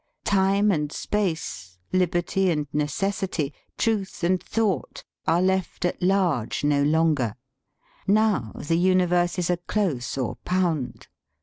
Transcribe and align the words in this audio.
Time 0.25 0.71
and 0.71 0.91
space, 0.91 1.77
liberty 1.93 2.49
and 2.49 2.65
necessity, 2.73 3.53
truth 3.77 4.23
and 4.23 4.41
thought, 4.41 5.03
are 5.27 5.43
left 5.43 5.85
at 5.85 6.01
large 6.01 6.63
no 6.63 6.81
longer. 6.81 7.35
Now, 8.07 8.51
the 8.55 8.79
universe 8.79 9.37
is 9.37 9.51
a 9.51 9.57
close 9.57 10.17
or 10.17 10.37
pound. 10.37 11.05